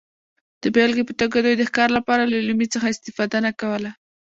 د 0.61 0.63
بېلګې 0.75 1.03
په 1.07 1.13
توګه 1.21 1.37
دوی 1.45 1.55
د 1.57 1.63
ښکار 1.69 1.89
لپاره 1.97 2.23
له 2.31 2.37
لومې 2.47 2.67
څخه 2.73 2.85
استفاده 2.93 3.37
نه 3.45 3.51
کوله 3.61 3.91